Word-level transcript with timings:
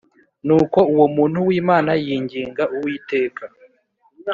Nuko 0.45 0.79
uwo 0.93 1.05
muntu 1.15 1.37
w’Imana 1.47 1.91
yinginga 2.03 2.63
Uwiteka 2.75 3.43